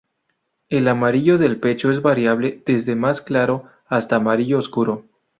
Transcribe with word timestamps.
El 0.69 0.87
amarillo 0.87 1.37
del 1.37 1.59
pecho 1.59 1.91
es 1.91 2.01
variable 2.01 2.63
desde 2.65 2.95
más 2.95 3.21
claro 3.21 3.65
hasta 3.85 4.15
amarillo 4.15 4.57
oscuro. 4.57 5.05